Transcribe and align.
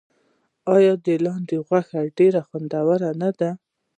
آیا 0.75 0.93
د 1.05 1.07
لاندي 1.25 1.57
غوښه 1.67 1.99
ډیره 2.17 2.41
خوندوره 2.47 3.09
نه 3.21 3.29
وي؟ 3.39 3.49